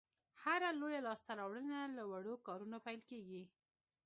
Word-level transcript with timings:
هره 0.43 0.69
لویه 0.79 1.01
لاسته 1.07 1.31
راوړنه 1.39 1.79
له 1.97 2.03
وړو 2.11 2.35
کارونو 2.47 2.77
پیل 2.85 3.01
کېږي. 3.09 3.43